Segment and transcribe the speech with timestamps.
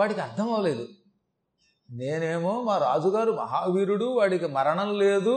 [0.00, 0.88] వాడికి అర్థం అవ్వలేదు.
[1.90, 5.34] నేనేమో మా రాజుగారు మహావీరుడు వాడికి మరణం లేదు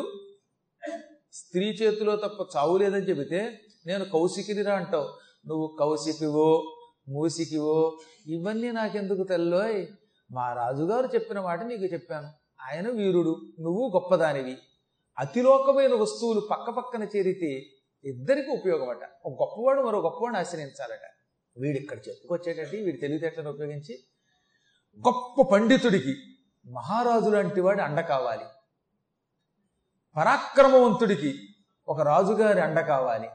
[1.34, 5.08] స్త్రీ చేతిలో తప్ప చావు లేదని చెబితే నేను కౌశికినిరా అంటావు.
[5.48, 6.76] నువ్వు కౌశికివో
[7.10, 9.86] మూసికివో ఇవన్నీ నాకెందుకు తెల్లోయ్?
[10.32, 12.30] మా రాజుగారు చెప్పిన మాట నీకు చెప్పాను.
[12.62, 14.58] ఆయన వీరుడు నువ్వు గొప్పదానివి.
[15.20, 17.52] అతిలోకమైన వస్తువులు పక్క పక్కన చేరితే
[18.04, 19.04] ఇద్దరికి ఉపయోగమట.
[19.26, 21.06] ఒక గొప్పవాడు మరో గొప్పవాడిని ఆశ్రయించాలట.
[21.58, 24.00] వీడు ఇక్కడ చెప్పుకొచ్చేటట్టు వీడి తెలివితేటలను ఉపయోగించి
[25.00, 26.16] గొప్ప పండితుడికి
[26.72, 28.44] మహారాజు లాంటి వాడి అండ కావాలి.
[30.18, 31.40] పరాక్రమవంతుడికి
[31.88, 33.28] ఒక రాజుగారి అండ కావాలి.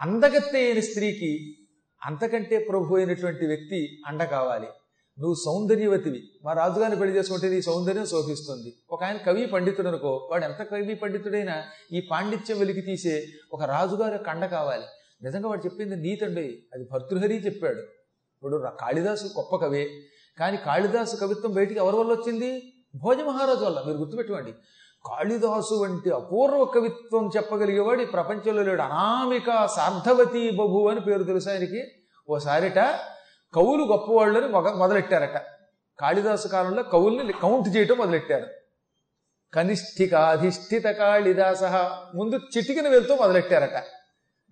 [0.00, 1.58] అందగత్తె అయిన స్త్రీకి
[2.04, 4.66] అంతకంటే ప్రభు అయినటువంటి వ్యక్తి అండ కావాలి.
[5.18, 6.22] నువ్వు సౌందర్యవతివి.
[6.44, 8.74] మా రాజుగారిని పెళ్ళి చేసుకుంటే నీ సౌందర్యం శోభిస్తుంది.
[8.90, 14.12] ఒక ఆయన కవి పండితుడు అనుకో వాడు ఎంత కవి పండితుడైనా ఈ పాండిత్యం వెలికి తీసే ఒక రాజుగారి
[14.12, 14.84] యొక్క అండ కావాలి.
[15.22, 17.82] నిజంగా వాడు చెప్పింది నీతండి అది భర్తృహరి చెప్పాడు.
[18.36, 19.90] ఇప్పుడు కాళిదాసు గొప్ప కవే.
[20.40, 22.72] కానీ కాళిదాసు కవిత్వం బయటికి ఎవరి వల్ల వచ్చింది?
[22.96, 23.82] భోజ మహారాజు వల్ల.
[23.86, 24.52] మీరు గుర్తుపెట్టుకోండి.
[25.06, 28.82] కాళిదాసు వంటి అపూర్వ కవిత్వం చెప్పగలిగేవాడు ఈ ప్రపంచంలో లేడు.
[28.82, 31.84] అనామిక సార్థవతి బభు అని పేరు తెలుసు ఆయనకి?
[32.30, 32.78] ఓసారిట
[33.54, 35.42] కవులు గొప్పవాళ్ళని మొగ మొదలెట్టారట.
[36.00, 38.46] కాళిదాసు కాలంలో కవుల్ని కౌంట్ చేయటం మొదలెట్టారు.
[39.54, 41.62] కనిష్ఠిక అధిష్ఠిత కాళిదాస.
[42.14, 43.84] ముందు చిటికిన వెళ్తూ మొదలెట్టారట.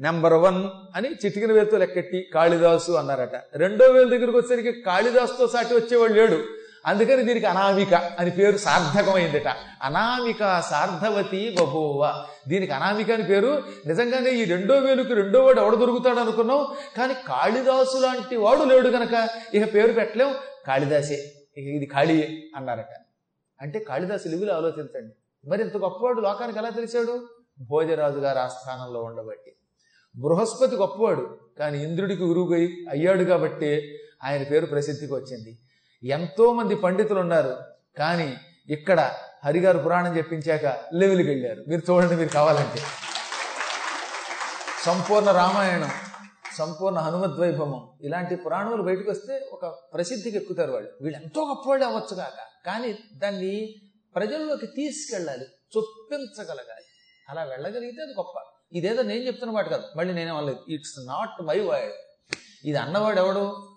[0.01, 3.57] నెంబర్ వన్ అని చిటికిన వేలుతో లెక్కెట్టి కాళిదాసు అన్నారట.
[3.57, 6.45] రెండో వేలు దగ్గరికి వచ్చేసరికి కాళిదాసుతో సాటి వచ్చేవాడు లేడు.
[6.87, 9.49] అందుకని దీనికి అనామిక అని పేరు సార్థకమైందట.
[9.83, 12.25] అనామిక సార్థవతి బహువ.
[12.49, 13.63] దీనికి అనామిక అని పేరు.
[13.87, 16.67] నిజంగానే ఈ రెండో వేలుకి రెండో వాడు ఎవడ దొరుకుతాడు అనుకున్నాం.
[16.97, 20.35] కానీ కాళిదాసు లాంటి వాడు లేడు గనక ఇక పేరు పెట్టలేం.
[20.67, 21.33] కాళిదాసే.
[21.57, 22.95] ఇక ఇది కాళీయే అన్నారట.
[23.61, 25.49] అంటే కాళిదాసు లివిలో ఆలోచించండి.
[25.51, 27.29] మరి ఇంత గొప్పవాడు లోకానికి ఎలా తెలిసాడు?
[27.61, 29.53] భోజరాజు గారు ఆస్థానంలో ఉండబట్టి.
[30.17, 35.59] బృహస్పతి గొప్పవాడు కానీ ఇంద్రుడికి గురువుగై అయ్యాడు కాబట్టి ఆయన పేరు ప్రసిద్ధికి వచ్చింది.
[36.05, 37.57] ఎంతోమంది పండితులు ఉన్నారు
[37.99, 38.35] కానీ
[38.69, 41.65] ఇక్కడ హరిగారు పురాణం చెప్పించాక లెవెల్కి వెళ్ళారు.
[41.69, 42.81] మీరు చూడండి మీరు కావాలంటే.
[44.85, 45.91] సంపూర్ణ రామాయణం
[46.59, 50.91] సంపూర్ణ హనుమద్వైభవం ఇలాంటి పురాణములు బయటకు వస్తే ఒక ప్రసిద్ధికి ఎక్కుతారు వాళ్ళు.
[51.03, 53.75] వీళ్ళు ఎంతో గొప్పవాళ్ళు అవ్వచ్చు కాక కానీ దాన్ని
[54.17, 56.85] ప్రజల్లోకి తీసుకెళ్ళాలి చొప్పించగలగాలి.
[57.29, 58.54] అలా వెళ్ళగలిగితే అది గొప్ప.
[58.73, 59.83] ఇదేదో నేను చెప్తున్న మాట కాదు.
[59.97, 60.59] మళ్ళీ నేనే అనలేదు.
[60.69, 61.93] ఇట్స్ నాట్ మై వర్డ్
[62.65, 63.71] ఇది అన్నవాడు ఎవడు?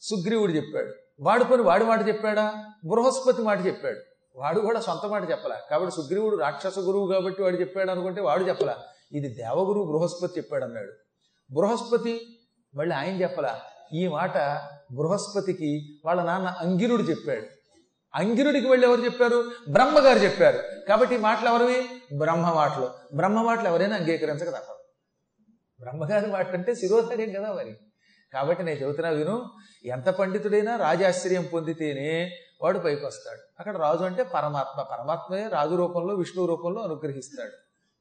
[0.00, 0.94] సుగ్రీవుడు చెప్పాడు.
[1.20, 2.64] వాడు కొని వాడి మాట చెప్పాడా?
[2.86, 3.98] బృహస్పతి మాట చెప్పాడు.
[4.36, 5.60] వాడు కూడా సొంత మాట చెప్పలా?
[5.70, 8.78] కాబట్టి సుగ్రీవుడు రాక్షస గురువు కాబట్టి వాడు చెప్పాడు అనుకుంటే వాడు చెప్పలా?
[9.12, 10.92] ఇది దేవగురువు బృహస్పతి చెప్పాడు అన్నాడు.
[11.54, 12.38] బృహస్పతి
[12.74, 13.60] మళ్ళీ ఆయన చెప్పలా?
[13.94, 14.38] ఈ మాట
[14.92, 17.61] బృహస్పతికి వాళ్ళ నాన్న అంగిరుడు చెప్పాడు.
[18.14, 19.50] అంగిరుడికి వెళ్ళి ఎవరు చెప్పారు?
[19.68, 20.58] బ్రహ్మగారు చెప్పారు.
[20.88, 21.88] కాబట్టి ఈ మాటలు ఎవరివి?
[22.18, 22.90] బ్రహ్మ మాటలు.
[23.14, 24.78] బ్రహ్మ మాటలు ఎవరైనా అంగీకరించక తప్పదు.
[25.80, 26.74] బ్రహ్మగారి మాట అంటే
[27.32, 27.76] కదా మరి.
[28.32, 29.50] కాబట్టి నేను చెబుతున్నా విను
[29.84, 33.40] ఎంత పండితుడైనా రాజాశ్చర్యం పొందితేనే వాడు పైకి వస్తాడు.
[33.58, 34.82] అక్కడ రాజు అంటే పరమాత్మ.
[34.82, 37.52] పరమాత్మయే రాజు రూపంలో విష్ణు రూపంలో అనుగ్రహిస్తాడు.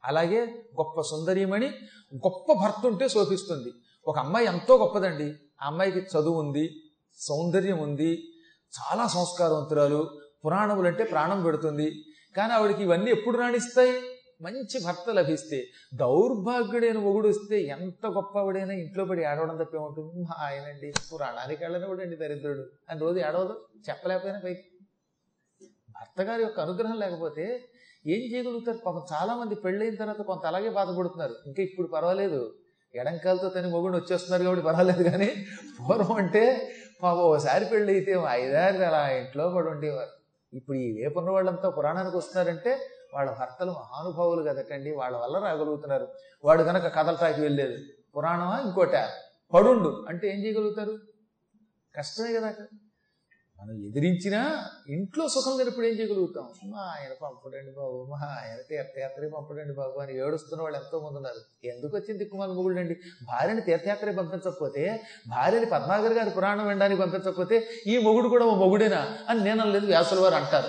[0.06, 0.46] అలాగే
[0.82, 1.68] గొప్ప సుందరీమణి
[2.16, 3.74] గొప్ప భర్త ఉంటే శోభిస్తుంది.
[4.08, 5.34] ఒక అమ్మాయి ఎంతో గొప్పదండి.
[5.62, 6.84] ఆ అమ్మాయికి చదువు ఉంది
[7.18, 8.34] సౌందర్యం ఉంది
[8.80, 10.20] చాలా సంస్కారవంతురాలు.
[10.46, 11.92] పురాణములు అంటే ప్రాణం పెడుతుంది.
[12.38, 13.94] కానీ ఆవిడకి ఇవన్నీ ఎప్పుడు రాణిస్తాయి?
[14.42, 15.66] మంచి భర్త లభిస్తే.
[15.94, 22.66] దౌర్భాగ్యుడైన మొగుడు వస్తే ఎంత గొప్పవాడైనా ఇంట్లో పడి ఏడవడం తప్ప ఏముంటుంది ఆయనండి పురాణానికి వెళ్ళనివాడండి దరిద్రుడు.
[22.90, 24.64] అని రోజు ఏడవదు చెప్పలేకపోయినా పైకి.
[25.90, 27.70] భర్త గారి యొక్క అనుగ్రహం లేకపోతే
[28.08, 28.78] ఏం చేయగలుగుతారు?
[28.78, 31.36] పాపం చాలామంది పెళ్ళైన తర్వాత కొంత అలాగే బాధపడుతున్నారు.
[31.48, 32.54] ఇంకా ఇప్పుడు పర్వాలేదు.
[32.96, 35.04] ఎడంకాలతో తని మొగుడు వచ్చేస్తున్నారు కాబట్టి పర్వాలేదు.
[35.04, 35.46] కానీ
[35.80, 40.10] పూర్వం అంటే మాకు ఒకసారి పెళ్ళి అయితే ఐదారు అలా ఇంట్లో కూడా ఉండేవారు.
[40.56, 42.80] ఇప్పుడు ఈ వేపున్న వాళ్ళంతా పురాణానికి వస్తున్నారంటే
[43.14, 46.08] వాళ్ళ భర్తలు మహానుభావులు కదటండి వాళ్ళ వల్ల రాగలుగుతున్నారు.
[46.46, 47.78] వాడు కనుక కథలటాకి వెళ్ళలేదు
[48.16, 49.10] పురాణమా ఇంకోట?
[49.54, 50.06] పడుండు.
[50.10, 50.98] అంటే ఏం చేయగలుగుతారు?
[51.96, 52.54] కష్టమే కదా
[53.62, 56.50] మనం ఎదిరించినా ఇంట్లో సుఖం లేనప్పుడు ఏం చేయగలుగుతాం?
[56.66, 61.68] మా ఆయన పంపడండి బాబు మా ఆయన తీర్థయాత్రే పంపడండి బాబు అని ఏడుస్తున్న వాళ్ళు ఎంతో మంది ఉన్నారు.
[61.68, 62.94] ఎందుకు వచ్చింది కుమార్ మొగుళ్ళండి?
[63.24, 69.44] భార్యని తీర్థయాత్రే పంపించకపోతే భార్యని పద్మాగర్ గారి పురాణం వినడానికి పంపించకపోతే ఈ మొగుడు కూడా ఓ మొగుడేనా అని
[69.44, 70.68] నేను అనలేదు వ్యాసుల వారు అంటారు.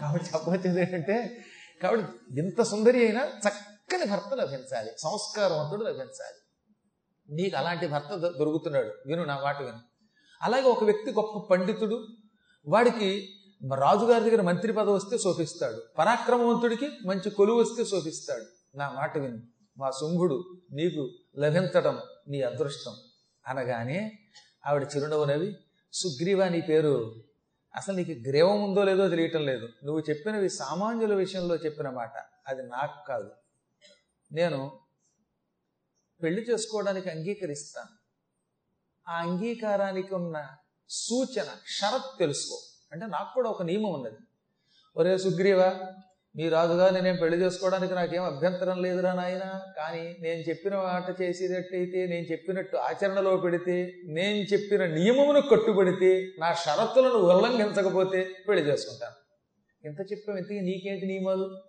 [0.00, 1.44] కాబట్టి చెప్పవచ్చింది ఏంటంటే
[1.82, 6.38] కాబట్టి ఇంత సుందరి అయినా చక్కని భర్త లభించాలి సంస్కారవంతుడు లభించాలి.
[7.30, 8.92] నీకు అలాంటి భర్త దొ- దొరుకుతున్నాడు.
[9.06, 9.78] విను నా మాట విను.
[10.42, 12.06] అలాగే ఒక వ్యక్తి గొప్ప పండితుడు
[12.68, 13.28] వాడికి
[13.74, 15.82] రాజుగారి దగ్గర మంత్రి పదవి వస్తే శోభిస్తాడు.
[15.98, 18.76] పరాక్రమవంతుడికి మంచి కొలువు వస్తే శోభిస్తాడు.
[18.76, 19.38] నా మాట విని.
[19.78, 22.94] మా శుంభుడు నీకు లభించటం నీ అదృష్టం
[23.46, 24.18] అనగానే
[24.66, 25.56] ఆవిడ చిరునవ్వు నవ్వి
[25.92, 27.24] సుగ్రీవా నీ పేరు?
[27.76, 29.68] అసలు నీకు గ్రీవం ఉందో లేదో తెలియటం లేదు.
[29.84, 32.12] నువ్వు చెప్పినవి సామాన్యుల విషయంలో చెప్పిన మాట.
[32.48, 33.30] అది నాకు కాదు.
[34.32, 34.72] నేను
[36.22, 37.97] పెళ్ళి చేసుకోవడానికి అంగీకరిస్తాను.
[39.08, 40.46] ఆ అంగీకారానికి ఉన్న
[40.88, 42.58] సూచన షరత్ తెలుసుకో.
[42.92, 44.16] అంటే నాకు కూడా ఒక నియమం ఉన్నది.
[44.96, 45.72] ఒరే సుగ్రీవ
[46.36, 49.60] మీ రాజుగారిని నేను పెళ్ళి చేసుకోవడానికి నాకేం అభ్యంతరం లేదురా నాయన.
[49.76, 57.14] కానీ నేను చెప్పిన మాట చేసేటట్టయితే నేను చెప్పినట్టు ఆచరణలో పెడితే నేను చెప్పిన నియమమును కట్టుబడితే నా షరతులను
[57.14, 59.14] ఉల్లంఘించకపోతే పెళ్ళి చేసుకుంటాను.
[59.86, 61.62] ఎంత చెప్పావు ఇంతకీ నీకేంటి నియమాలు?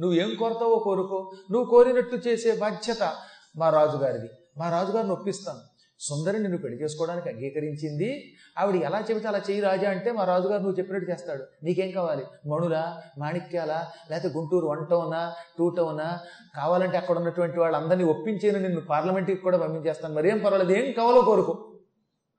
[0.00, 1.32] నువ్వేం కోరతావో కోరుకో.
[1.50, 3.16] నువ్వు కోరినట్టు చేసే బాధ్యత
[3.56, 4.28] మా రాజుగారిది.
[4.58, 5.75] మా రాజుగారిని ఒప్పిస్తాను.
[6.00, 8.36] సుందరి నిన్ను పెళ్ళి చేసుకోవడానికి అంగీకరించింది.
[8.58, 11.44] ఆవిడ ఎలా చెబితే అలా చేయి రాజా అంటే మా రాజుగారు నువ్వు చెప్పినట్టు చేస్తాడు.
[11.62, 12.24] నీకేం కావాలి?
[12.48, 13.02] మణులా?
[13.18, 13.92] మాణిక్యాలా?
[14.10, 16.18] లేకపోతే గుంటూరు వన్ టౌనా టూ టౌనా
[16.56, 20.14] కావాలంటే అక్కడ ఉన్నటువంటి వాళ్ళందరినీ ఒప్పించేను నిన్ను పార్లమెంట్కి కూడా పంపించేస్తాను.
[20.14, 21.72] మరేం పర్వాలేదు ఏం కావాలో కోరుకో.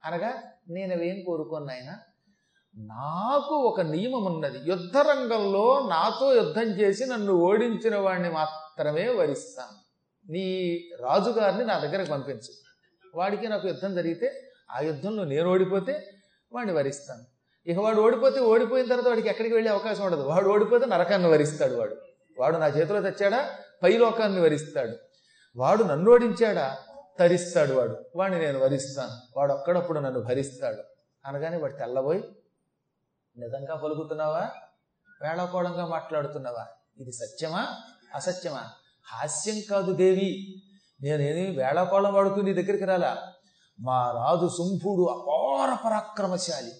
[0.04, 0.32] అనగా
[0.70, 1.96] నేను అవేం కోరుకోను ఆయన
[2.76, 4.58] నాకు ఒక నియమం ఉన్నది.
[4.66, 9.88] యుద్ధ రంగంలో నాతో యుద్ధం చేసి నన్ను ఓడించిన వాడిని మాత్రమే వరిస్తాను.
[10.32, 12.67] నీ రాజుగారిని నా దగ్గరకు పంపించు.
[13.14, 16.14] వాడికి నాకు యుద్ధం జరిగితే ఆ యుద్ధంలో నేను ఓడిపోతే
[16.52, 17.24] వాడిని వరిస్తాను.
[17.70, 20.20] ఇక వాడు ఓడిపోతే ఓడిపోయిన తర్వాత వాడికి ఎక్కడికి వెళ్ళే అవకాశం ఉండదు.
[20.20, 21.96] వాడు ఓడిపోతే నరకాన్ని వరిస్తాడు వాడు.
[22.38, 23.54] వాడు నా చేతిలో తెచ్చాడా?
[23.82, 24.96] పై లోకాన్ని వరిస్తాడు.
[25.56, 26.78] వాడు నన్ను ఓడించాడా?
[27.18, 28.04] తరిస్తాడు వాడు.
[28.16, 29.38] వాడిని నేను వరిస్తాను.
[29.38, 30.82] వాడు ఒక్కడప్పుడు నన్ను భరిస్తాడు.
[31.26, 32.24] అనగానే వాడు తెల్లబోయి
[33.38, 34.50] నిజంగా పలుకుతున్నావా?
[35.22, 36.66] వేళాకోళంగా మాట్లాడుతున్నావా?
[36.98, 37.68] ఇది సత్యమా?
[38.14, 38.70] అసత్యమా?
[39.06, 40.54] హాస్యం కాదు దేవి.
[41.02, 43.16] నేనేమి వేళాకోళం వాడుతూ నీ దగ్గరికి రాలా?
[43.80, 46.70] మా రాజు శుంభుడు అపార పరాక్రమశాలి.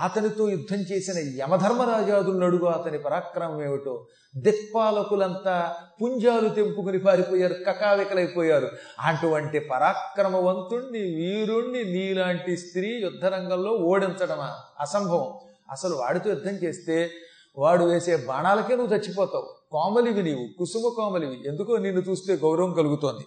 [0.00, 4.06] అతనితో యుద్ధం చేసిన యమధర్మరాజాదులను అడుగు అతని పరాక్రమం ఏమిటో.
[4.36, 8.68] దిక్పాలకులంతా పుంజాలు తెంపుకుని పారిపోయారు కకావికలైపోయారు.
[9.00, 14.56] అటువంటి పరాక్రమవంతుణ్ణి వీరుణ్ణి నీలాంటి స్త్రీ యుద్ధరంగంలో ఓడించడమా?
[14.80, 15.34] అసంభవం.
[15.70, 17.10] అసలు వాడితో యుద్ధం చేస్తే
[17.58, 19.54] వాడు వేసే బాణాలకే నువ్వు చచ్చిపోతావు.
[19.70, 21.48] కోమలివి నీవు కుసుమ కోమలివి.
[21.48, 23.24] ఎందుకో నిన్ను చూస్తే గౌరవం కలుగుతోంది.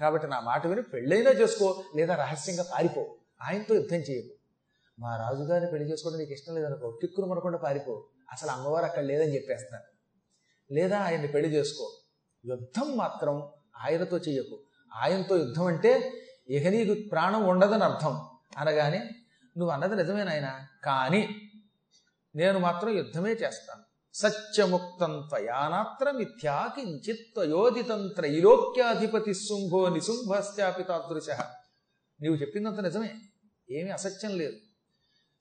[0.00, 3.16] కాబట్టి నా మాట విని పెళ్ళైనా చేసుకో లేదా రహస్యంగా పారిపో.
[3.42, 4.32] ఆయనతో యుద్ధం చేయకు.
[5.00, 8.08] మా రాజుగారిని పెళ్ళి చేసుకోవడం నీకు ఇష్టం లేదనుకో కిక్కును మనకుండా పారిపో.
[8.32, 9.82] అసలు అమ్మవారు అక్కడ లేదని చెప్పేస్తాను
[10.74, 12.00] లేదా ఆయన్ని పెళ్ళి చేసుకో.
[12.44, 14.56] యుద్ధం మాత్రం ఆయనతో చేయకు
[14.94, 16.12] ఆయనతో యుద్ధం అంటే
[16.48, 18.14] ఇక నీకు ప్రాణం ఉండదని అర్థం.
[18.56, 18.98] అనగానే
[19.56, 21.28] నువ్వు అన్నది నిజమేనాయన కానీ
[22.34, 23.85] నేను మాత్రం యుద్ధమే చేస్తాను.
[24.22, 31.30] సత్యముక్తం త్వయానాత్ర మిథ్యా కించిత్ త్వయోదితం త్రైలోక్యాధిపతి శుంభో నిశుంభశ్చాపి తాదృశ
[32.20, 33.10] నీవు చెప్పిందంత నిజమే.
[33.70, 34.52] ఏమీ అసత్యం లేదు.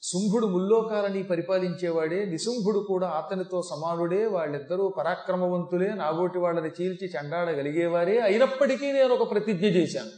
[0.02, 9.14] శుంభుడు ముల్లోకాలని పరిపాలించేవాడే నిశుంభుడు కూడా అతనితో సమానుడే వాళ్ళిద్దరూ పరాక్రమవంతులే నాగోటి వాళ్ళని చీల్చి చండాడగలిగేవారే అయినప్పటికీ నేను
[9.14, 10.12] ఒక ప్రతిజ్ఞ చేశాను.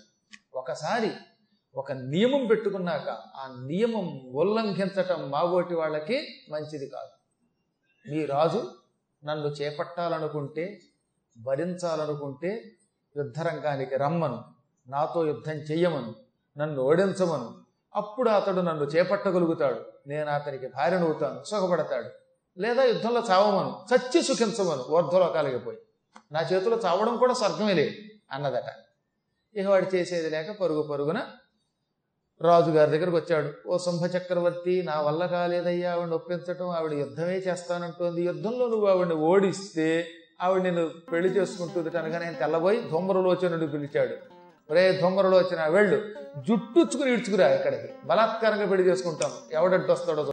[0.54, 1.12] ఒకసారి
[1.76, 7.17] ఒక నియమం పెట్టుకున్నాక ఆ నియమం ఉల్లంఘించటం మాగోటి వాళ్ళకి మంచిది కాదు.
[8.10, 8.72] మీ రాజు
[9.26, 10.82] నన్ను చేపట్టాలనుకుంటే
[11.38, 12.72] భరించాలనుకుంటే
[13.18, 14.44] యుద్ధరంగానికి రమ్మను.
[14.88, 16.16] నాతో యుద్ధం చెయ్యమను.
[16.58, 17.58] నన్ను ఓడించమను.
[17.96, 19.80] అప్పుడు అతడు నన్ను చేపట్టగలుగుతాడు.
[20.08, 21.44] నేను అతనికి భార్యనవుతాను.
[21.44, 22.10] సుఖపడతాడు.
[22.60, 23.86] లేదా యుద్ధంలో చావమను.
[23.96, 24.84] చచ్చి సుఖించమను.
[24.84, 25.78] ఊర్ధ్వలోకాలకి పోయి.
[26.32, 27.96] నా చేతిలో చావడం కూడా స్వర్గమే లేదు
[28.32, 28.64] అన్నదట.
[29.56, 31.22] ఇక వాడు చేసేది లేక పరుగు పరుగున
[32.42, 33.70] రాజుగారి దగ్గరకు వచ్చాడు.
[33.70, 38.22] ఓ సింహ చక్రవర్తి నా వల్ల కాలేదయ్యా ఆవిడని ఒప్పించటం ఆవిడ యుద్ధమే చేస్తానంటోంది.
[38.22, 40.08] యుద్ధంలో నువ్వు ఆవిడని ఓడిస్తే
[40.42, 44.14] ఆవిడ నేను పెళ్ళి చేసుకుంటుంది కనుక నేను తెల్లబోయి ధూమ్రలోచనుడు పిలిచాడు.
[44.74, 46.02] రే ధూమ్రలోచన వెళ్ళు.
[46.38, 47.94] జుట్టుచ్చుకుని ఇడ్చుకురా ఇక్కడికి.
[48.06, 49.32] బలాత్కారంగా పెళ్ళి చేసుకుంటాం.
[49.52, 50.32] ఎవడడ్డు వస్తాడో